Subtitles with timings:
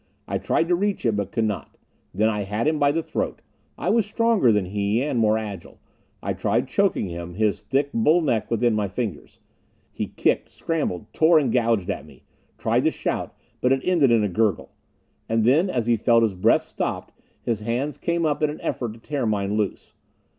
[0.27, 1.77] I tried to reach it, but could not.
[2.11, 3.43] Then I had him by the throat.
[3.77, 5.79] I was stronger than he, and more agile.
[6.23, 9.39] I tried choking him, his thick bull neck within my fingers.
[9.91, 12.23] He kicked, scrambled, tore and gouged at me.
[12.57, 14.71] Tried to shout, but it ended in a gurgle.
[15.29, 18.95] And then, as he felt his breath stopped, his hands came up in an effort
[18.95, 19.93] to tear mine loose.